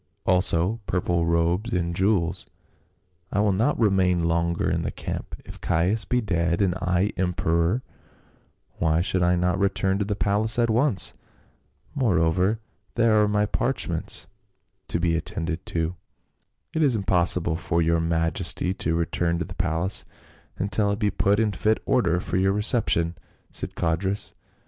[0.25, 2.47] also purple robes and jewels;
[3.31, 7.83] I will not remain longer in the camp; if Caius be dead and I emperor,
[8.79, 11.13] why should I not return to the palace at once?—
[11.93, 12.59] Moreover
[12.95, 14.25] there are my parchments
[14.87, 15.95] to be attended to.""
[16.73, 20.03] It is impossible for your majesty to return to the palace
[20.57, 23.15] until it be put in fit order for your reception,"
[23.51, 24.33] said Codrus.